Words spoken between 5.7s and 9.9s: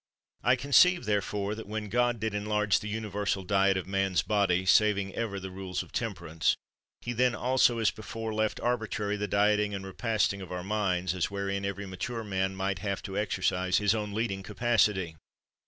of temperance, He then, also, as before, left arbitrary the dieting and